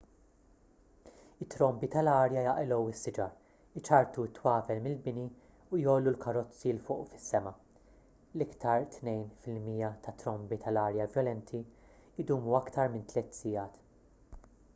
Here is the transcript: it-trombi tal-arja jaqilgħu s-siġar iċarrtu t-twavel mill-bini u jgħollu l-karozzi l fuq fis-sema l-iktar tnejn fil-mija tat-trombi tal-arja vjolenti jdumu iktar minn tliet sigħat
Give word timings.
it-trombi 1.43 1.87
tal-arja 1.95 2.41
jaqilgħu 2.45 2.87
s-siġar 2.93 3.81
iċarrtu 3.81 4.23
t-twavel 4.29 4.79
mill-bini 4.87 5.25
u 5.27 5.81
jgħollu 5.81 6.13
l-karozzi 6.13 6.73
l 6.73 6.81
fuq 6.87 7.03
fis-sema 7.11 7.53
l-iktar 8.39 8.89
tnejn 8.97 9.23
fil-mija 9.45 9.93
tat-trombi 10.07 10.61
tal-arja 10.65 11.09
vjolenti 11.17 11.61
jdumu 12.23 12.57
iktar 12.63 12.89
minn 12.95 13.09
tliet 13.13 13.39
sigħat 13.43 14.47